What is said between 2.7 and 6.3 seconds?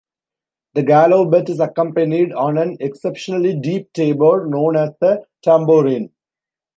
exceptionally deep tabor known as the tambourin.